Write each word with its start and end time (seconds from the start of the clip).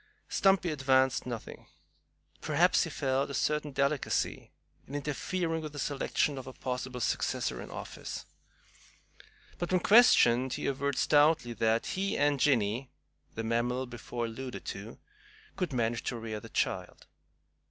Stumpy 0.29 0.71
advanced 0.71 1.27
nothing. 1.27 1.67
Perhaps 2.41 2.85
he 2.85 2.89
felt 2.89 3.29
a 3.29 3.35
certain 3.35 3.69
delicacy 3.71 4.51
in 4.87 4.95
interfering 4.95 5.61
with 5.61 5.73
the 5.73 5.77
selection 5.77 6.39
of 6.39 6.47
a 6.47 6.53
possible 6.53 6.99
successor 6.99 7.61
in 7.61 7.69
office. 7.69 8.25
But 9.59 9.69
when 9.71 9.79
questioned, 9.81 10.53
he 10.53 10.65
averred 10.65 10.97
stoutly 10.97 11.53
that 11.53 11.85
he 11.85 12.17
and 12.17 12.39
"Jinny" 12.39 12.89
the 13.35 13.43
mammal 13.43 13.85
before 13.85 14.25
alluded 14.25 14.65
to 14.73 14.97
could 15.55 15.71
manage 15.71 16.01
to 16.05 16.17
rear 16.17 16.39
the 16.39 16.49
child. 16.49 17.05